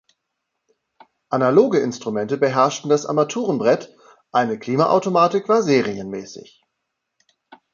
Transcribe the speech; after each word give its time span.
Analoge 1.29 1.77
Instrumente 1.77 2.37
beherrschten 2.39 2.89
das 2.89 3.05
Armaturenbrett, 3.05 3.95
eine 4.31 4.57
Klimaautomatik 4.57 5.47
war 5.47 5.61
serienmäßig. 5.61 6.63